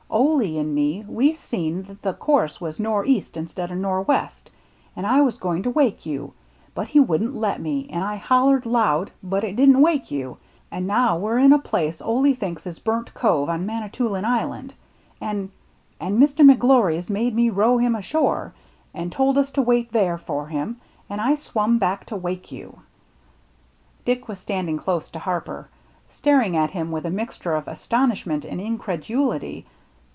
[0.13, 4.49] Ole an' me we seen that the course was nor'east instead o' nor' west,
[4.95, 6.33] an' I was goin' to wake you,
[6.75, 10.37] but he wouldn't let me, an' I hollered loud but it didn't wake you,
[10.69, 14.73] an' now we're in a place Ole thinks is Burnt Cove on Manitoulin Island,
[15.21, 15.49] an'—
[16.01, 16.43] an' Mr.
[16.43, 18.53] McGlory's made me row him ashore,
[18.93, 20.75] an' told us to wait there for him,
[21.09, 22.79] an' I swum back to wake you
[24.05, 25.69] —"Dick was standing close to Harper,
[26.09, 29.65] staring at him with a mixture of astonishment and in credulity.